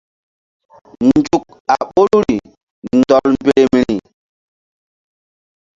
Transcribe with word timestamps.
Nzuk 1.07 1.45
a 1.73 1.75
ɓoruri 1.91 2.37
ndɔl 2.97 3.29
mberemri. 3.41 3.95